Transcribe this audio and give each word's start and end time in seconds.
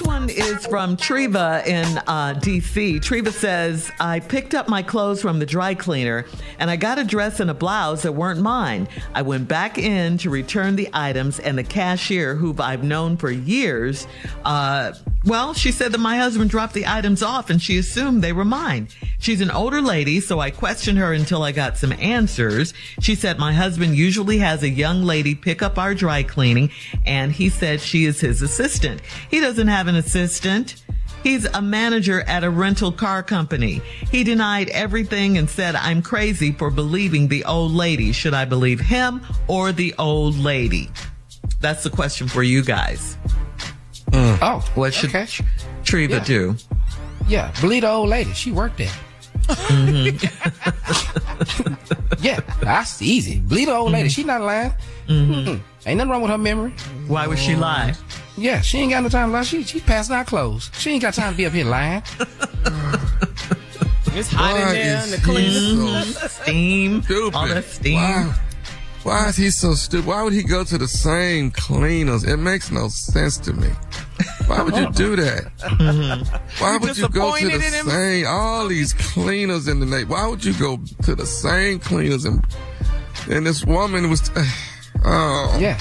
This 0.00 0.06
one 0.06 0.30
is 0.30 0.64
from 0.64 0.96
Treva 0.96 1.66
in 1.66 1.84
uh, 2.06 2.32
DC. 2.38 3.00
Treva 3.00 3.30
says, 3.30 3.90
I 4.00 4.20
picked 4.20 4.54
up 4.54 4.66
my 4.66 4.82
clothes 4.82 5.20
from 5.20 5.40
the 5.40 5.44
dry 5.44 5.74
cleaner 5.74 6.24
and 6.58 6.70
I 6.70 6.76
got 6.76 6.98
a 6.98 7.04
dress 7.04 7.38
and 7.38 7.50
a 7.50 7.54
blouse 7.54 8.00
that 8.04 8.12
weren't 8.12 8.40
mine. 8.40 8.88
I 9.12 9.20
went 9.20 9.46
back 9.46 9.76
in 9.76 10.16
to 10.18 10.30
return 10.30 10.76
the 10.76 10.88
items, 10.94 11.38
and 11.38 11.58
the 11.58 11.64
cashier, 11.64 12.34
who 12.34 12.54
I've 12.58 12.82
known 12.82 13.18
for 13.18 13.30
years, 13.30 14.06
uh, 14.46 14.94
well, 15.24 15.52
she 15.52 15.70
said 15.70 15.92
that 15.92 15.98
my 15.98 16.16
husband 16.16 16.48
dropped 16.48 16.72
the 16.72 16.86
items 16.86 17.22
off 17.22 17.50
and 17.50 17.60
she 17.60 17.76
assumed 17.76 18.22
they 18.22 18.32
were 18.32 18.44
mine. 18.44 18.88
She's 19.18 19.42
an 19.42 19.50
older 19.50 19.82
lady, 19.82 20.18
so 20.20 20.40
I 20.40 20.50
questioned 20.50 20.98
her 20.98 21.12
until 21.12 21.42
I 21.42 21.52
got 21.52 21.76
some 21.76 21.92
answers. 21.92 22.72
She 23.00 23.14
said 23.14 23.38
my 23.38 23.52
husband 23.52 23.96
usually 23.96 24.38
has 24.38 24.62
a 24.62 24.68
young 24.68 25.02
lady 25.02 25.34
pick 25.34 25.60
up 25.60 25.78
our 25.78 25.94
dry 25.94 26.22
cleaning 26.22 26.70
and 27.04 27.32
he 27.32 27.50
said 27.50 27.82
she 27.82 28.06
is 28.06 28.18
his 28.20 28.40
assistant. 28.40 29.02
He 29.30 29.40
doesn't 29.40 29.68
have 29.68 29.88
an 29.88 29.96
assistant. 29.96 30.82
He's 31.22 31.44
a 31.44 31.60
manager 31.60 32.22
at 32.22 32.44
a 32.44 32.50
rental 32.50 32.90
car 32.90 33.22
company. 33.22 33.82
He 34.10 34.24
denied 34.24 34.70
everything 34.70 35.36
and 35.36 35.50
said, 35.50 35.74
I'm 35.74 36.00
crazy 36.00 36.50
for 36.52 36.70
believing 36.70 37.28
the 37.28 37.44
old 37.44 37.72
lady. 37.72 38.12
Should 38.12 38.32
I 38.32 38.46
believe 38.46 38.80
him 38.80 39.20
or 39.48 39.70
the 39.72 39.94
old 39.98 40.36
lady? 40.36 40.90
That's 41.60 41.82
the 41.82 41.90
question 41.90 42.26
for 42.26 42.42
you 42.42 42.62
guys. 42.62 43.18
Mm. 44.10 44.38
Oh, 44.42 44.60
What 44.74 44.92
should 44.94 45.10
okay. 45.10 45.26
Treva 45.84 46.10
Yeah. 46.10 46.24
do? 46.24 46.56
Yeah, 47.28 47.52
bleed 47.60 47.80
the 47.84 47.90
old 47.90 48.08
lady. 48.08 48.32
She 48.32 48.50
worked 48.52 48.78
there. 48.78 48.92
Mm-hmm. 49.46 50.18
yeah, 52.24 52.40
that's 52.60 53.00
easy. 53.02 53.40
Bleed 53.40 53.66
the 53.68 53.74
old 53.74 53.92
lady. 53.92 54.08
Mm-hmm. 54.08 54.12
She 54.20 54.24
not 54.24 54.40
lying. 54.42 54.72
Mm-mm. 55.08 55.60
Ain't 55.86 55.96
nothing 55.98 56.10
wrong 56.10 56.22
with 56.22 56.30
her 56.30 56.38
memory. 56.38 56.72
Why 57.08 57.26
would 57.26 57.38
she 57.38 57.54
lie? 57.56 57.94
Yeah, 58.36 58.60
she 58.60 58.78
ain't 58.78 58.90
got 58.92 59.02
no 59.02 59.08
time 59.08 59.28
to 59.28 59.32
lie. 59.32 59.42
She 59.42 59.62
she 59.64 59.80
passing 59.80 60.14
out 60.16 60.26
clothes. 60.26 60.70
She 60.78 60.90
ain't 60.92 61.02
got 61.02 61.14
time 61.14 61.32
to 61.32 61.36
be 61.36 61.46
up 61.46 61.52
here 61.52 61.64
lying. 61.66 62.02
It's 64.12 64.30
hot 64.32 64.56
in 64.56 64.68
there 64.74 65.04
in 65.04 65.10
the 65.10 65.18
clean 65.22 66.02
Steam, 66.28 67.02
Stupid. 67.06 67.34
all 67.36 67.46
that 67.48 67.64
steam. 67.64 67.94
Why, 67.94 68.34
why 69.02 69.28
is 69.28 69.36
he 69.36 69.50
so 69.50 69.74
stupid? 69.74 70.06
Why 70.06 70.22
would 70.22 70.32
he 70.32 70.42
go 70.42 70.62
to 70.64 70.76
the 70.78 70.88
same 70.88 71.50
cleaners? 71.50 72.24
It 72.24 72.36
makes 72.36 72.70
no 72.70 72.88
sense 72.88 73.38
to 73.38 73.52
me. 73.52 73.68
Why 74.46 74.62
would 74.62 74.76
you 74.76 74.90
do 74.92 75.16
that? 75.16 75.50
Mm-hmm. 75.58 76.62
Why 76.62 76.76
would 76.76 76.96
you 76.98 77.08
go 77.08 77.36
to 77.36 77.44
the 77.44 77.50
disappointed 77.50 77.66
in 77.66 77.72
him? 77.72 77.86
same 77.86 78.26
all 78.26 78.68
these 78.68 78.92
cleaners 78.92 79.68
in 79.68 79.80
the 79.80 79.86
night? 79.86 80.08
Why 80.08 80.26
would 80.26 80.44
you 80.44 80.52
go 80.54 80.78
to 81.04 81.14
the 81.14 81.26
same 81.26 81.78
cleaners 81.78 82.24
and 82.24 82.44
and 83.30 83.46
this 83.46 83.64
woman 83.64 84.10
was 84.10 84.30
oh 85.04 85.56
Yeah, 85.60 85.78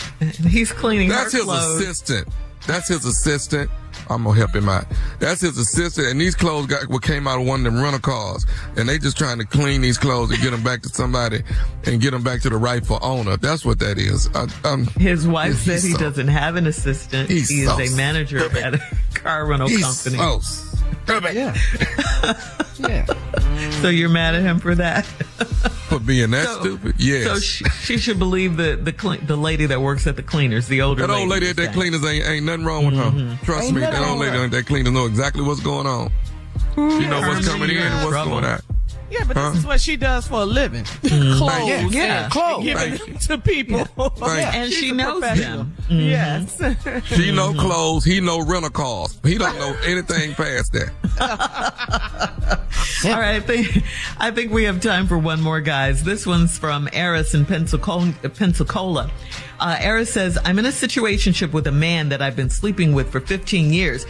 He's 0.48 0.72
cleaning 0.72 1.10
that's 1.10 1.32
his 1.34 1.44
clothes. 1.44 1.82
assistant. 1.82 2.28
That's 2.68 2.88
his 2.90 3.06
assistant. 3.06 3.70
I'm 4.10 4.24
gonna 4.24 4.38
help 4.38 4.56
him 4.56 4.68
out. 4.70 4.86
That's 5.20 5.42
his 5.42 5.58
assistant, 5.58 6.08
and 6.08 6.20
these 6.20 6.36
clothes 6.36 6.68
got 6.68 6.88
what 6.88 7.04
came 7.04 7.28
out 7.28 7.40
of 7.42 7.48
one 7.48 7.66
of 7.66 7.72
them 7.74 7.82
rental 7.82 8.00
cars, 8.00 8.46
and 8.78 8.88
they 8.90 8.98
just 8.98 9.18
trying 9.18 9.38
to 9.40 9.46
clean 9.46 9.82
these 9.82 9.98
clothes 9.98 10.32
and 10.32 10.42
get 10.42 10.52
them 10.52 10.64
back 10.64 10.82
to 10.84 10.90
somebody, 10.90 11.44
and 11.86 12.02
get 12.02 12.12
them 12.12 12.24
back 12.24 12.42
to 12.42 12.50
the 12.50 12.58
rightful 12.58 13.00
owner. 13.02 13.38
That's 13.38 13.64
what 13.64 13.80
that 13.80 13.98
is. 13.98 14.30
I, 14.36 14.48
um, 14.64 14.86
His 14.98 15.28
wife 15.28 15.52
he's 15.52 15.62
said 15.82 15.88
he 15.88 15.94
so- 15.94 16.00
doesn't 16.00 16.28
have 16.28 16.56
an 16.56 16.68
assistant. 16.68 17.30
He's 17.30 17.50
he 17.50 17.62
is 17.62 17.70
so 17.70 17.80
a 17.80 17.96
manager 17.96 18.40
stupid. 18.40 18.58
at 18.64 18.74
a 18.76 18.82
car 19.14 19.46
rental 19.46 19.68
He's 19.68 19.84
company. 19.84 20.18
so 20.18 20.40
stupid 20.40 21.34
yeah, 21.34 21.56
yeah. 22.80 23.06
So 23.82 23.90
you're 23.90 24.10
mad 24.10 24.36
at 24.36 24.42
him 24.42 24.60
for 24.60 24.76
that? 24.76 25.06
for 25.90 26.00
being 26.00 26.32
that 26.32 26.46
So- 26.46 26.60
stupid. 26.62 26.96
Yes. 26.98 27.26
So 27.26 27.40
she, 27.40 27.66
she 27.84 27.98
should 27.98 28.20
believe 28.20 28.58
the 28.58 28.76
the 28.82 28.94
cle- 28.94 29.18
the 29.26 29.36
lady 29.36 29.66
that 29.68 29.82
works 29.82 30.06
at 30.08 30.16
the 30.16 30.24
cleaners, 30.24 30.68
the 30.68 30.82
older 30.82 31.06
that 31.08 31.14
old 31.14 31.30
lady 31.30 31.46
you're 31.46 31.52
at 31.52 31.56
that 31.58 31.64
saying. 31.66 31.74
cleaners 31.74 32.06
ain't, 32.06 32.26
ain't 32.26 32.46
nothing 32.46 32.66
wrong 32.66 32.86
with 32.86 32.96
her. 32.96 33.04
Mm-hmm. 33.12 33.46
Trust 33.46 33.66
Ain't 33.68 33.76
me, 33.76 33.82
that 33.82 34.08
old 34.08 34.20
lady 34.20 34.38
at 34.38 34.52
that 34.52 34.66
cleaners 34.66 34.92
know 34.94 35.06
exactly 35.06 35.42
what's 35.44 35.62
going 35.62 35.88
on. 35.88 36.12
She 36.76 36.82
know 37.08 37.20
what's 37.22 37.46
Herman, 37.46 37.60
coming 37.62 37.70
in 37.72 37.78
and 37.78 37.96
what's 37.98 38.10
trouble. 38.10 38.32
going 38.34 38.46
out. 38.46 38.62
Yeah, 39.12 39.24
but 39.28 39.38
Huh? 39.38 39.50
this 39.50 39.60
is 39.60 39.66
what 39.66 39.82
she 39.82 39.96
does 39.98 40.28
for 40.28 40.42
a 40.42 40.46
living. 40.46 40.86
Yeah, 41.04 41.36
Clothes. 41.38 41.94
yeah, 41.94 42.24
and 42.26 42.32
clothes. 42.32 42.64
Giving 42.64 42.98
Thank 42.98 43.06
them 43.06 43.18
to 43.18 43.38
people. 43.40 43.86
Thank 43.86 44.56
And 44.56 44.70
She's 44.72 44.80
she 44.80 44.92
knows 44.92 45.20
professional. 45.20 45.58
them. 45.64 45.76
Mhm. 45.90 46.10
Yes. 46.10 46.62
She 47.16 47.32
know 47.32 47.54
clothes. 47.54 48.04
He 48.06 48.20
know 48.22 48.40
rental 48.46 48.70
cars. 48.70 49.18
He 49.24 49.38
don't 49.38 49.58
know 49.58 49.76
anything 49.86 50.34
past 50.36 50.74
that. 50.74 50.92
All 53.06 53.12
right, 53.12 53.36
I 53.36 53.40
think 53.40 53.84
I 54.20 54.32
think 54.32 54.52
we 54.52 54.66
have 54.66 54.82
time 54.82 55.08
for 55.08 55.18
one 55.18 55.42
more, 55.42 55.62
guys. 55.62 56.04
This 56.04 56.26
one's 56.28 56.58
from 56.58 56.90
Eris 56.94 57.34
in 57.34 57.46
Pensacola. 57.46 58.12
Pensacola. 58.36 59.10
Uh, 59.60 59.76
Eris 59.80 60.12
says, 60.12 60.38
"I'm 60.46 60.58
in 60.60 60.66
a 60.66 60.70
situationship 60.70 61.52
with 61.52 61.68
a 61.68 61.72
man 61.72 62.10
that 62.10 62.22
I've 62.22 62.36
been 62.36 62.50
sleeping 62.50 62.94
with 62.94 63.12
for 63.12 63.20
15 63.20 63.74
years. 63.74 64.06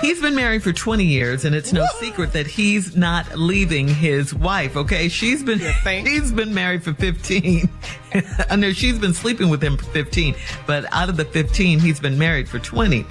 He's 0.00 0.20
been 0.20 0.34
married 0.34 0.62
for 0.62 0.72
20 0.72 1.04
years, 1.04 1.44
and 1.44 1.54
it's 1.54 1.72
no 1.72 1.86
secret 2.00 2.32
that 2.32 2.46
he's 2.46 2.96
not 2.96 3.36
leaving 3.36 3.86
his 3.86 4.34
wife. 4.34 4.76
Okay, 4.76 5.08
she's 5.08 5.42
been 5.42 5.58
think? 5.58 6.08
he's 6.08 6.32
been 6.32 6.54
married 6.54 6.82
for 6.82 6.94
15. 6.94 7.68
I 8.50 8.56
know 8.56 8.72
she's 8.72 8.98
been 8.98 9.14
sleeping 9.14 9.50
with 9.50 9.62
him 9.62 9.76
for 9.76 9.84
15, 9.86 10.34
but 10.66 10.86
out 10.92 11.08
of 11.08 11.16
the 11.16 11.24
15, 11.24 11.78
he's 11.80 12.00
been 12.00 12.18
married 12.18 12.48
for 12.48 12.58
20." 12.58 13.04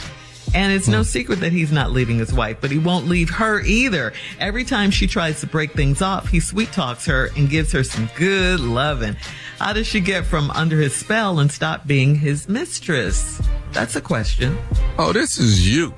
And 0.53 0.74
it's 0.74 0.88
no 0.89 1.01
secret 1.03 1.39
that 1.39 1.51
he's 1.53 1.71
not 1.71 1.92
leaving 1.92 2.18
his 2.18 2.33
wife, 2.33 2.57
but 2.59 2.71
he 2.71 2.77
won't 2.77 3.07
leave 3.07 3.30
her 3.30 3.62
either. 3.62 4.12
Every 4.39 4.63
time 4.65 4.92
she 4.92 5.07
tries 5.07 5.39
to 5.42 5.48
break 5.48 5.71
things 5.74 6.01
off, 6.01 6.27
he 6.27 6.39
sweet 6.42 6.71
talks 6.74 7.06
her 7.06 7.30
and 7.38 7.50
gives 7.50 7.71
her 7.71 7.83
some 7.83 8.09
good 8.18 8.59
loving. 8.59 9.15
How 9.59 9.71
does 9.74 9.88
she 9.88 10.01
get 10.01 10.25
from 10.25 10.51
under 10.51 10.77
his 10.77 10.94
spell 10.95 11.39
and 11.39 11.50
stop 11.51 11.88
being 11.88 12.15
his 12.15 12.50
mistress? 12.50 13.42
That's 13.71 13.95
a 13.95 14.01
question. 14.01 14.57
Oh, 14.98 15.13
this 15.13 15.38
is 15.39 15.68
you. 15.74 15.94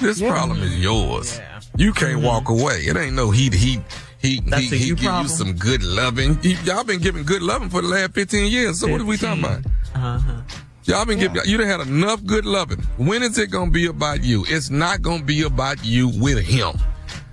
This 0.00 0.20
Yeah. 0.20 0.30
problem 0.30 0.62
is 0.62 0.78
yours. 0.78 1.40
You 1.76 1.92
can't 1.92 2.22
walk 2.22 2.48
away. 2.48 2.80
It 2.86 2.96
ain't 2.96 3.14
no 3.14 3.30
he 3.30 3.50
he 3.50 3.80
he 4.20 4.40
That's 4.46 4.62
he, 4.70 4.74
a 4.74 4.78
he 4.78 4.86
you 4.86 4.94
give 4.94 5.02
you 5.04 5.08
problem. 5.10 5.28
some 5.28 5.52
good 5.52 5.82
loving. 5.82 6.38
You- 6.42 6.56
Y'all 6.64 6.82
been 6.84 7.00
giving 7.00 7.24
good 7.24 7.42
loving 7.42 7.68
for 7.68 7.82
the 7.82 7.88
last 7.88 8.14
fifteen 8.14 8.50
years. 8.50 8.80
So 8.80 8.88
what 8.88 9.00
are 9.00 9.04
we 9.04 9.16
talking 9.18 9.44
about? 9.44 9.64
Uh-huh. 9.94 10.40
Y'all 10.88 11.04
been 11.04 11.18
giving. 11.18 11.42
You 11.44 11.58
done 11.58 11.66
had 11.66 11.80
enough 11.80 12.24
good 12.24 12.46
loving. 12.46 12.78
When 12.96 13.22
is 13.22 13.36
it 13.36 13.50
gonna 13.50 13.70
be 13.70 13.86
about 13.86 14.24
you? 14.24 14.46
It's 14.48 14.70
not 14.70 15.02
gonna 15.02 15.22
be 15.22 15.42
about 15.42 15.84
you 15.84 16.08
with 16.08 16.38
him. 16.42 16.78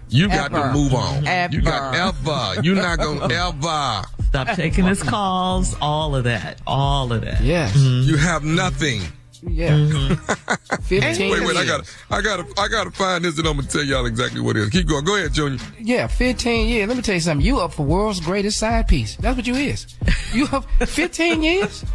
You 0.09 0.27
got 0.27 0.51
to 0.51 0.73
move 0.73 0.93
on. 0.93 1.23
You 1.53 1.61
got 1.61 1.95
Ever. 1.95 2.13
ever. 2.29 2.61
You're 2.61 2.75
not 2.75 2.99
gonna 2.99 3.25
ever. 3.33 4.07
Stop 4.27 4.55
taking 4.57 4.83
his 4.83 5.01
calls, 5.01 5.73
all 5.79 6.17
of 6.17 6.25
that, 6.25 6.61
all 6.67 7.13
of 7.13 7.21
that. 7.21 7.41
Yes. 7.41 7.75
Mm-hmm. 7.77 8.09
You 8.09 8.17
have 8.17 8.43
nothing. 8.43 9.01
Yeah. 9.41 9.69
Mm-hmm. 9.69 10.75
Fifteen. 10.81 11.31
Wait, 11.31 11.45
wait. 11.45 11.55
I 11.55 11.65
gotta, 11.65 11.89
I 12.11 12.21
gotta, 12.21 12.45
I 12.57 12.67
gotta 12.67 12.91
find 12.91 13.23
this, 13.23 13.37
and 13.37 13.47
I'm 13.47 13.55
gonna 13.55 13.69
tell 13.69 13.83
y'all 13.83 14.05
exactly 14.05 14.41
what 14.41 14.57
it 14.57 14.63
is. 14.63 14.69
Keep 14.69 14.87
going. 14.87 15.05
Go 15.05 15.15
ahead, 15.15 15.33
Junior. 15.33 15.59
Yeah, 15.79 16.07
15 16.07 16.67
years. 16.67 16.89
Let 16.89 16.97
me 16.97 17.03
tell 17.03 17.15
you 17.15 17.21
something. 17.21 17.45
You 17.45 17.61
up 17.61 17.73
for 17.73 17.83
world's 17.85 18.19
greatest 18.19 18.57
side 18.59 18.89
piece. 18.89 19.15
That's 19.15 19.37
what 19.37 19.47
you 19.47 19.55
is. 19.55 19.95
You 20.33 20.47
up 20.51 20.65
15 20.81 21.41
years? 21.41 21.85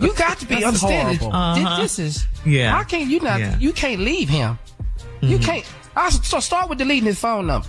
You 0.00 0.12
got 0.14 0.38
to 0.40 0.46
be 0.46 0.54
That's 0.56 0.66
understanding. 0.66 1.18
This, 1.18 1.28
Uh-huh. 1.32 1.82
this 1.82 1.98
is. 1.98 2.26
Yeah. 2.44 2.72
How 2.72 2.82
can 2.84 3.08
you 3.10 3.20
not? 3.20 3.40
Yeah. 3.40 3.56
You 3.58 3.72
can't 3.72 4.00
leave 4.00 4.28
him. 4.28 4.58
You 5.20 5.38
can't. 5.38 5.64
I 5.96 6.10
so 6.10 6.40
start 6.40 6.68
with 6.68 6.78
deleting 6.78 7.04
his 7.06 7.18
phone 7.18 7.46
number. 7.46 7.68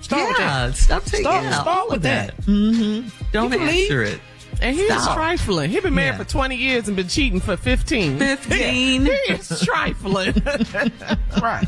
Start 0.00 0.28
with 0.28 0.38
Yeah, 0.38 0.66
that. 0.68 0.76
stop 0.76 1.04
taking 1.04 1.20
Start, 1.24 1.44
yeah, 1.44 1.50
start 1.52 1.66
all 1.68 1.86
with 1.88 1.96
of 1.96 2.02
that. 2.02 2.36
that. 2.36 2.46
Mm-hmm. 2.46 3.08
Don't 3.32 3.52
You 3.52 3.58
can 3.58 3.68
answer 3.68 4.04
leave. 4.04 4.14
it. 4.14 4.20
And 4.62 4.76
he's 4.76 4.86
Stop. 4.92 5.16
trifling. 5.16 5.68
He 5.70 5.80
been 5.80 5.94
married 5.94 6.12
Yeah. 6.12 6.18
for 6.18 6.24
20 6.30 6.56
years 6.56 6.86
and 6.86 6.96
been 6.96 7.08
cheating 7.08 7.40
for 7.40 7.56
15. 7.56 8.18
15. 8.18 9.06
he 9.06 9.10
is 9.32 9.60
trifling. 9.64 10.34
Right. 11.42 11.66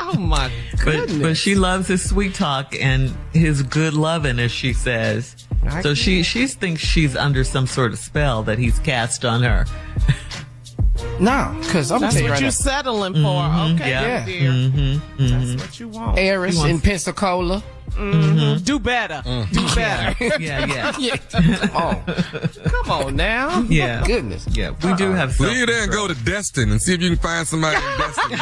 oh 0.00 0.18
my 0.18 0.50
But, 0.72 0.84
goodness. 0.84 1.18
but 1.22 1.36
she 1.36 1.54
loves 1.54 1.86
his 1.88 2.06
sweet 2.06 2.34
talk 2.34 2.74
and 2.78 3.14
his 3.32 3.62
good 3.62 3.94
loving, 3.94 4.38
as 4.40 4.50
she 4.50 4.72
says. 4.72 5.43
I 5.68 5.82
So 5.82 5.94
she 5.94 6.22
she 6.22 6.46
thinks 6.46 6.82
she's 6.82 7.16
under 7.16 7.44
some 7.44 7.66
sort 7.66 7.92
of 7.92 7.98
spell 7.98 8.42
that 8.44 8.58
he's 8.58 8.78
cast 8.80 9.24
on 9.24 9.42
her. 9.42 9.64
No, 11.20 11.56
because 11.60 11.92
I'm 11.92 12.00
That's 12.00 12.14
what 12.20 12.30
right 12.30 12.40
you're 12.40 12.46
now. 12.46 12.50
settling 12.50 13.12
for. 13.14 13.18
Mhm, 13.20 13.74
Okay, 13.74 13.90
yeah. 13.90 14.24
dear. 14.24 14.50
Mm-hmm, 14.50 15.26
That's 15.50 15.62
what 15.62 15.80
you 15.80 15.88
want. 15.88 16.18
Eris 16.18 16.56
wants- 16.56 16.70
in 16.70 16.80
Pensacola. 16.80 17.62
Mhm. 17.90 18.64
Do 18.64 18.78
better. 18.78 19.22
Do 19.52 19.74
better. 19.74 20.16
Yeah, 20.40 20.66
yeah. 20.66 20.92
yeah. 20.98 21.16
Come 21.16 21.76
on. 21.76 22.02
Come 22.64 22.90
on 22.90 23.16
now. 23.16 23.60
Yeah. 23.68 24.04
Goodness. 24.06 24.46
Yeah, 24.50 24.70
we 24.82 24.94
do 24.94 25.12
have 25.12 25.34
some. 25.34 25.46
Leave 25.46 25.66
there 25.66 25.82
and 25.84 25.92
go 25.92 26.08
to 26.08 26.14
Destin 26.24 26.70
and 26.70 26.80
see 26.82 26.94
if 26.94 27.00
you 27.02 27.10
can 27.10 27.18
find 27.18 27.46
somebody 27.46 27.76
in 27.76 27.98
Destin. 27.98 28.38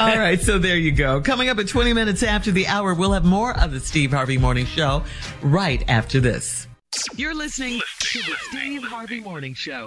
All 0.00 0.16
right, 0.18 0.40
so 0.40 0.58
there 0.58 0.76
you 0.76 0.92
go. 0.92 1.20
Coming 1.20 1.48
up 1.48 1.58
at 1.58 1.68
20 1.68 1.92
minutes 1.92 2.22
after 2.22 2.50
the 2.50 2.66
hour, 2.66 2.94
we'll 2.94 3.12
have 3.12 3.24
more 3.24 3.58
of 3.58 3.72
the 3.72 3.80
Steve 3.80 4.12
Harvey 4.12 4.38
Morning 4.38 4.66
Show 4.66 5.02
right 5.42 5.84
after 5.88 6.20
this. 6.20 6.66
You're 7.16 7.34
listening 7.34 7.80
to 8.00 8.18
the 8.20 8.34
Steve 8.50 8.82
Harvey 8.84 9.20
Morning 9.20 9.54
Show. 9.54 9.86